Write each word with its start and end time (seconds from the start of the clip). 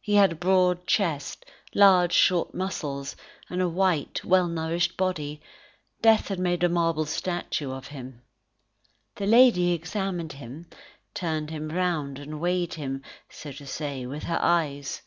He 0.00 0.14
had 0.14 0.32
a 0.32 0.34
broad 0.34 0.86
chest, 0.86 1.44
large 1.74 2.14
short 2.14 2.54
muscles, 2.54 3.14
and 3.50 3.60
a 3.60 3.68
white, 3.68 4.24
well 4.24 4.46
nourished 4.48 4.96
body; 4.96 5.42
death 6.00 6.28
had 6.28 6.38
made 6.38 6.62
a 6.64 6.70
marble 6.70 7.04
statue 7.04 7.70
of 7.72 7.88
him. 7.88 8.22
The 9.16 9.26
lady 9.26 9.72
examined 9.72 10.32
him, 10.32 10.68
turned 11.12 11.50
him 11.50 11.68
round 11.68 12.18
and 12.18 12.40
weighed 12.40 12.72
him, 12.72 13.02
so 13.28 13.52
to 13.52 13.66
say, 13.66 14.06
with 14.06 14.22
her 14.22 14.38
eyes. 14.40 15.02